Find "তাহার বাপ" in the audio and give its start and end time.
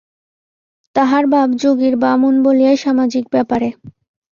0.95-1.49